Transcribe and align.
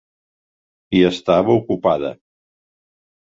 I 0.99 1.01
estava 1.09 1.57
ocupada. 1.57 2.11